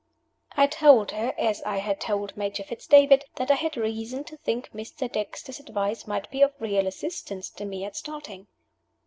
[0.57, 4.37] I told her, as I had told Major Fitz David, that I had reason to
[4.37, 5.07] think Mr.
[5.11, 8.47] Dexter's advice might be of real assistance to me at starting.